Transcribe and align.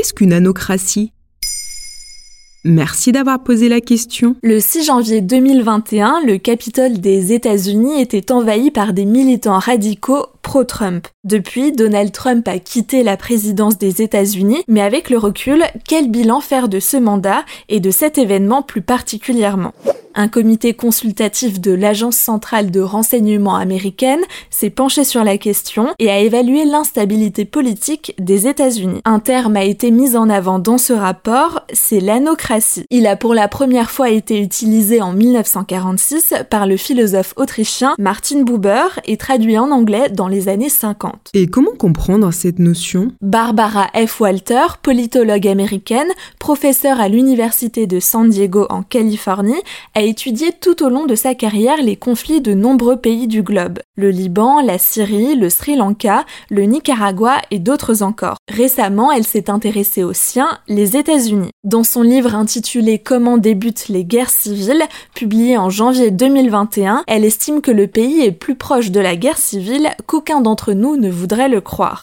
qu'est-ce 0.00 0.14
qu'une 0.14 0.32
anocratie? 0.32 1.12
Merci 2.64 3.12
d'avoir 3.12 3.42
posé 3.42 3.68
la 3.68 3.82
question. 3.82 4.34
Le 4.42 4.58
6 4.58 4.84
janvier 4.84 5.20
2021, 5.20 6.22
le 6.26 6.38
Capitole 6.38 7.00
des 7.00 7.34
États-Unis 7.34 8.00
était 8.00 8.32
envahi 8.32 8.70
par 8.70 8.94
des 8.94 9.04
militants 9.04 9.58
radicaux 9.58 10.24
pro-Trump. 10.40 11.06
Depuis, 11.24 11.72
Donald 11.72 12.12
Trump 12.12 12.48
a 12.48 12.58
quitté 12.58 13.02
la 13.02 13.18
présidence 13.18 13.76
des 13.76 14.00
États-Unis, 14.00 14.64
mais 14.68 14.80
avec 14.80 15.10
le 15.10 15.18
recul, 15.18 15.64
quel 15.86 16.10
bilan 16.10 16.40
faire 16.40 16.70
de 16.70 16.80
ce 16.80 16.96
mandat 16.96 17.44
et 17.68 17.80
de 17.80 17.90
cet 17.90 18.16
événement 18.16 18.62
plus 18.62 18.82
particulièrement? 18.82 19.74
Un 20.14 20.28
comité 20.28 20.74
consultatif 20.74 21.60
de 21.60 21.72
l'Agence 21.72 22.16
centrale 22.16 22.70
de 22.70 22.80
renseignement 22.80 23.56
américaine 23.56 24.20
s'est 24.50 24.70
penché 24.70 25.04
sur 25.04 25.24
la 25.24 25.38
question 25.38 25.88
et 25.98 26.10
a 26.10 26.18
évalué 26.18 26.64
l'instabilité 26.64 27.44
politique 27.44 28.14
des 28.18 28.46
États-Unis. 28.46 29.00
Un 29.04 29.20
terme 29.20 29.56
a 29.56 29.64
été 29.64 29.90
mis 29.90 30.16
en 30.16 30.28
avant 30.28 30.58
dans 30.58 30.78
ce 30.78 30.92
rapport, 30.92 31.60
c'est 31.72 32.00
l'anocratie. 32.00 32.84
Il 32.90 33.06
a 33.06 33.16
pour 33.16 33.34
la 33.34 33.48
première 33.48 33.90
fois 33.90 34.10
été 34.10 34.40
utilisé 34.40 35.00
en 35.00 35.12
1946 35.12 36.34
par 36.50 36.66
le 36.66 36.76
philosophe 36.76 37.34
autrichien 37.36 37.94
Martin 37.98 38.42
Buber 38.42 39.00
et 39.06 39.16
traduit 39.16 39.58
en 39.58 39.70
anglais 39.70 40.08
dans 40.10 40.28
les 40.28 40.48
années 40.48 40.68
50. 40.68 41.30
Et 41.34 41.46
comment 41.46 41.74
comprendre 41.76 42.32
cette 42.32 42.58
notion? 42.58 43.12
Barbara 43.20 43.88
F. 43.94 44.20
Walter, 44.20 44.66
politologue 44.82 45.46
américaine, 45.46 46.08
professeure 46.38 47.00
à 47.00 47.08
l'Université 47.08 47.86
de 47.86 48.00
San 48.00 48.28
Diego 48.28 48.66
en 48.70 48.82
Californie, 48.82 49.60
a 49.94 49.99
étudié 50.02 50.52
tout 50.52 50.84
au 50.84 50.88
long 50.88 51.06
de 51.06 51.14
sa 51.14 51.34
carrière 51.34 51.82
les 51.82 51.96
conflits 51.96 52.40
de 52.40 52.54
nombreux 52.54 52.96
pays 52.96 53.26
du 53.26 53.42
globe. 53.42 53.78
Le 53.96 54.10
Liban, 54.10 54.60
la 54.60 54.78
Syrie, 54.78 55.34
le 55.34 55.50
Sri 55.50 55.76
Lanka, 55.76 56.24
le 56.50 56.62
Nicaragua 56.62 57.36
et 57.50 57.58
d'autres 57.58 58.02
encore. 58.02 58.36
Récemment, 58.48 59.12
elle 59.12 59.26
s'est 59.26 59.50
intéressée 59.50 60.04
aux 60.04 60.12
siens, 60.12 60.58
les 60.68 60.96
États-Unis. 60.96 61.50
Dans 61.64 61.84
son 61.84 62.02
livre 62.02 62.34
intitulé 62.34 62.98
Comment 62.98 63.38
débutent 63.38 63.88
les 63.88 64.04
guerres 64.04 64.30
civiles, 64.30 64.84
publié 65.14 65.58
en 65.58 65.70
janvier 65.70 66.10
2021, 66.10 67.04
elle 67.06 67.24
estime 67.24 67.60
que 67.60 67.70
le 67.70 67.86
pays 67.86 68.20
est 68.22 68.32
plus 68.32 68.54
proche 68.54 68.90
de 68.90 69.00
la 69.00 69.16
guerre 69.16 69.38
civile 69.38 69.90
qu'aucun 70.06 70.40
d'entre 70.40 70.72
nous 70.72 70.96
ne 70.96 71.10
voudrait 71.10 71.48
le 71.48 71.60
croire. 71.60 72.00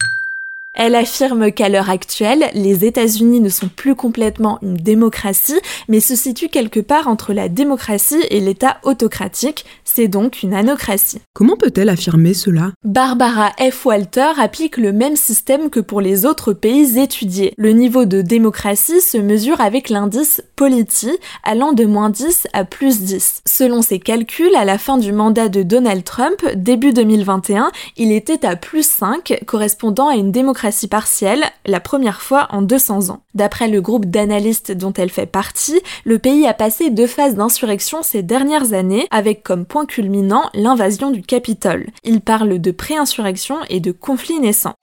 Elle 0.79 0.93
affirme 0.93 1.51
qu'à 1.51 1.69
l'heure 1.69 1.89
actuelle, 1.89 2.51
les 2.53 2.85
États-Unis 2.85 3.39
ne 3.39 3.49
sont 3.49 3.67
plus 3.67 3.95
complètement 3.95 4.59
une 4.61 4.77
démocratie, 4.77 5.59
mais 5.87 5.99
se 5.99 6.15
situent 6.15 6.49
quelque 6.49 6.79
part 6.79 7.07
entre 7.07 7.33
la 7.33 7.49
démocratie 7.49 8.21
et 8.29 8.39
l'État 8.39 8.77
autocratique. 8.83 9.65
C'est 9.83 10.07
donc 10.07 10.43
une 10.43 10.53
anocratie. 10.53 11.19
Comment 11.33 11.57
peut-elle 11.57 11.89
affirmer 11.89 12.35
cela? 12.35 12.73
Barbara 12.83 13.53
F. 13.59 13.87
Walter 13.87 14.29
applique 14.37 14.77
le 14.77 14.93
même 14.93 15.15
système 15.15 15.71
que 15.71 15.79
pour 15.79 15.99
les 15.99 16.27
autres 16.27 16.53
pays 16.53 16.99
étudiés. 16.99 17.55
Le 17.57 17.71
niveau 17.71 18.05
de 18.05 18.21
démocratie 18.21 19.01
se 19.01 19.17
mesure 19.17 19.59
avec 19.61 19.89
l'indice 19.89 20.43
Polity, 20.55 21.09
allant 21.43 21.73
de 21.73 21.85
moins 21.85 22.11
10 22.11 22.49
à 22.53 22.65
plus 22.65 23.01
10. 23.01 23.41
Selon 23.47 23.81
ses 23.81 23.97
calculs, 23.97 24.55
à 24.55 24.63
la 24.63 24.77
fin 24.77 24.99
du 24.99 25.11
mandat 25.11 25.49
de 25.49 25.63
Donald 25.63 26.03
Trump, 26.03 26.45
début 26.55 26.93
2021, 26.93 27.71
il 27.95 28.11
était 28.11 28.45
à 28.45 28.55
plus 28.55 28.87
5, 28.87 29.41
correspondant 29.47 30.09
à 30.09 30.15
une 30.15 30.31
démocratie 30.31 30.66
partielle, 30.89 31.43
la 31.65 31.79
première 31.79 32.21
fois 32.21 32.47
en 32.51 32.61
200 32.61 33.09
ans. 33.09 33.21
D'après 33.33 33.67
le 33.67 33.81
groupe 33.81 34.05
d'analystes 34.05 34.71
dont 34.71 34.93
elle 34.93 35.09
fait 35.09 35.25
partie, 35.25 35.79
le 36.05 36.19
pays 36.19 36.47
a 36.47 36.53
passé 36.53 36.89
deux 36.89 37.07
phases 37.07 37.35
d'insurrection 37.35 38.03
ces 38.03 38.23
dernières 38.23 38.73
années, 38.73 39.07
avec 39.11 39.43
comme 39.43 39.65
point 39.65 39.85
culminant 39.85 40.49
l'invasion 40.53 41.11
du 41.11 41.21
Capitole. 41.21 41.87
Il 42.03 42.21
parle 42.21 42.59
de 42.59 42.71
préinsurrection 42.71 43.57
et 43.69 43.79
de 43.79 43.91
conflits 43.91 44.39
naissants. 44.39 44.75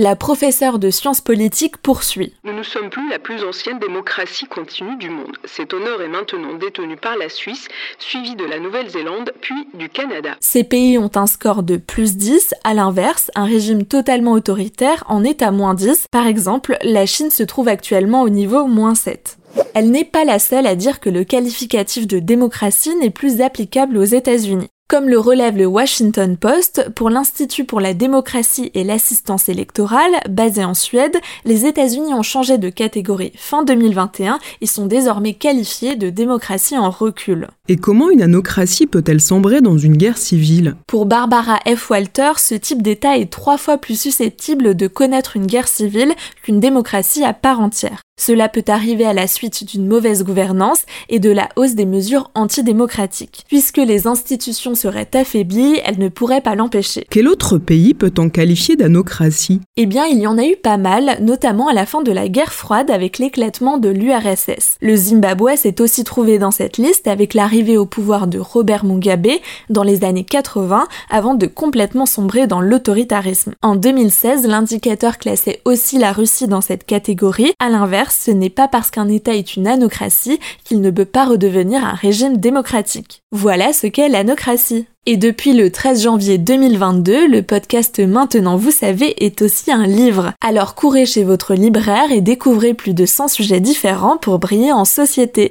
La 0.00 0.14
professeure 0.14 0.78
de 0.78 0.90
sciences 0.90 1.20
politiques 1.20 1.76
poursuit. 1.78 2.32
Nous 2.44 2.52
ne 2.52 2.62
sommes 2.62 2.88
plus 2.88 3.10
la 3.10 3.18
plus 3.18 3.42
ancienne 3.42 3.80
démocratie 3.80 4.46
continue 4.46 4.94
du 4.94 5.10
monde. 5.10 5.36
Cet 5.44 5.74
honneur 5.74 6.00
est 6.00 6.06
maintenant 6.06 6.54
détenu 6.54 6.96
par 6.96 7.16
la 7.16 7.28
Suisse, 7.28 7.66
suivi 7.98 8.36
de 8.36 8.44
la 8.44 8.60
Nouvelle-Zélande, 8.60 9.32
puis 9.40 9.56
du 9.74 9.88
Canada. 9.88 10.36
Ces 10.38 10.62
pays 10.62 10.98
ont 10.98 11.10
un 11.16 11.26
score 11.26 11.64
de 11.64 11.78
plus 11.78 12.16
10. 12.16 12.54
À 12.62 12.74
l'inverse, 12.74 13.32
un 13.34 13.44
régime 13.44 13.86
totalement 13.86 14.34
autoritaire 14.34 15.02
en 15.08 15.24
est 15.24 15.42
à 15.42 15.50
moins 15.50 15.74
10. 15.74 16.06
Par 16.12 16.28
exemple, 16.28 16.78
la 16.82 17.04
Chine 17.04 17.30
se 17.30 17.42
trouve 17.42 17.66
actuellement 17.66 18.22
au 18.22 18.28
niveau 18.28 18.66
moins 18.66 18.94
7. 18.94 19.36
Elle 19.74 19.90
n'est 19.90 20.04
pas 20.04 20.24
la 20.24 20.38
seule 20.38 20.68
à 20.68 20.76
dire 20.76 21.00
que 21.00 21.10
le 21.10 21.24
qualificatif 21.24 22.06
de 22.06 22.20
démocratie 22.20 22.94
n'est 22.94 23.10
plus 23.10 23.40
applicable 23.40 23.96
aux 23.96 24.04
États-Unis. 24.04 24.68
Comme 24.90 25.10
le 25.10 25.18
relève 25.18 25.58
le 25.58 25.66
Washington 25.66 26.38
Post, 26.38 26.88
pour 26.94 27.10
l'Institut 27.10 27.66
pour 27.66 27.78
la 27.78 27.92
démocratie 27.92 28.70
et 28.72 28.84
l'assistance 28.84 29.50
électorale, 29.50 30.12
basé 30.30 30.64
en 30.64 30.72
Suède, 30.72 31.18
les 31.44 31.66
États-Unis 31.66 32.14
ont 32.14 32.22
changé 32.22 32.56
de 32.56 32.70
catégorie 32.70 33.32
fin 33.36 33.62
2021 33.64 34.38
et 34.62 34.66
sont 34.66 34.86
désormais 34.86 35.34
qualifiés 35.34 35.94
de 35.96 36.08
démocratie 36.08 36.78
en 36.78 36.88
recul. 36.88 37.48
Et 37.68 37.76
comment 37.76 38.08
une 38.08 38.22
anocratie 38.22 38.86
peut-elle 38.86 39.20
sombrer 39.20 39.60
dans 39.60 39.76
une 39.76 39.98
guerre 39.98 40.16
civile? 40.16 40.74
Pour 40.86 41.04
Barbara 41.04 41.58
F. 41.66 41.90
Walter, 41.90 42.32
ce 42.38 42.54
type 42.54 42.80
d'État 42.80 43.18
est 43.18 43.30
trois 43.30 43.58
fois 43.58 43.76
plus 43.76 44.00
susceptible 44.00 44.74
de 44.74 44.86
connaître 44.86 45.36
une 45.36 45.46
guerre 45.46 45.68
civile 45.68 46.14
qu'une 46.42 46.60
démocratie 46.60 47.24
à 47.24 47.34
part 47.34 47.60
entière. 47.60 48.00
Cela 48.18 48.50
peut 48.50 48.64
arriver 48.68 49.06
à 49.06 49.14
la 49.14 49.26
suite 49.26 49.64
d'une 49.64 49.86
mauvaise 49.86 50.24
gouvernance 50.24 50.82
et 51.08 51.20
de 51.20 51.30
la 51.30 51.48
hausse 51.56 51.74
des 51.74 51.86
mesures 51.86 52.30
antidémocratiques. 52.34 53.44
Puisque 53.48 53.78
les 53.78 54.06
institutions 54.06 54.74
seraient 54.74 55.08
affaiblies, 55.14 55.80
elles 55.84 55.98
ne 55.98 56.08
pourraient 56.08 56.42
pas 56.42 56.56
l'empêcher. 56.56 57.06
Quel 57.08 57.28
autre 57.28 57.58
pays 57.58 57.94
peut-on 57.94 58.28
qualifier 58.28 58.76
d'anocratie? 58.76 59.60
Eh 59.76 59.86
bien, 59.86 60.04
il 60.06 60.18
y 60.18 60.26
en 60.26 60.36
a 60.36 60.44
eu 60.44 60.56
pas 60.56 60.76
mal, 60.76 61.18
notamment 61.20 61.68
à 61.68 61.72
la 61.72 61.86
fin 61.86 62.02
de 62.02 62.12
la 62.12 62.28
guerre 62.28 62.52
froide 62.52 62.90
avec 62.90 63.18
l'éclatement 63.18 63.78
de 63.78 63.88
l'URSS. 63.88 64.76
Le 64.80 64.96
Zimbabwe 64.96 65.56
s'est 65.56 65.80
aussi 65.80 66.04
trouvé 66.04 66.38
dans 66.38 66.50
cette 66.50 66.76
liste 66.76 67.06
avec 67.06 67.34
l'arrivée 67.34 67.76
au 67.76 67.86
pouvoir 67.86 68.26
de 68.26 68.38
Robert 68.38 68.84
Mugabe 68.84 69.28
dans 69.70 69.84
les 69.84 70.04
années 70.04 70.24
80 70.24 70.88
avant 71.10 71.34
de 71.34 71.46
complètement 71.46 72.06
sombrer 72.06 72.46
dans 72.46 72.60
l'autoritarisme. 72.60 73.54
En 73.62 73.76
2016, 73.76 74.46
l'indicateur 74.46 75.18
classait 75.18 75.60
aussi 75.64 75.98
la 75.98 76.12
Russie 76.12 76.48
dans 76.48 76.60
cette 76.60 76.84
catégorie. 76.84 77.52
À 77.60 77.68
l'inverse, 77.68 78.07
ce 78.10 78.30
n'est 78.30 78.50
pas 78.50 78.68
parce 78.68 78.90
qu'un 78.90 79.08
État 79.08 79.34
est 79.34 79.56
une 79.56 79.66
anocratie 79.66 80.40
qu'il 80.64 80.80
ne 80.80 80.90
peut 80.90 81.04
pas 81.04 81.26
redevenir 81.26 81.84
un 81.84 81.94
régime 81.94 82.36
démocratique. 82.36 83.22
Voilà 83.32 83.72
ce 83.72 83.86
qu'est 83.86 84.08
l'anocratie. 84.08 84.86
Et 85.06 85.16
depuis 85.16 85.54
le 85.54 85.70
13 85.70 86.02
janvier 86.02 86.36
2022, 86.36 87.28
le 87.28 87.42
podcast 87.42 87.98
Maintenant 87.98 88.56
vous 88.56 88.70
savez 88.70 89.24
est 89.24 89.40
aussi 89.40 89.72
un 89.72 89.86
livre. 89.86 90.32
Alors 90.42 90.74
courez 90.74 91.06
chez 91.06 91.24
votre 91.24 91.54
libraire 91.54 92.12
et 92.12 92.20
découvrez 92.20 92.74
plus 92.74 92.94
de 92.94 93.06
100 93.06 93.28
sujets 93.28 93.60
différents 93.60 94.18
pour 94.18 94.38
briller 94.38 94.72
en 94.72 94.84
société. 94.84 95.50